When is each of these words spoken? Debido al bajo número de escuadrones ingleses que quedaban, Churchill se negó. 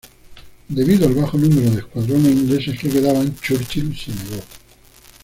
Debido 0.67 1.05
al 1.05 1.13
bajo 1.13 1.37
número 1.37 1.69
de 1.69 1.77
escuadrones 1.81 2.31
ingleses 2.31 2.79
que 2.79 2.89
quedaban, 2.89 3.35
Churchill 3.39 3.95
se 3.95 4.09
negó. 4.09 4.41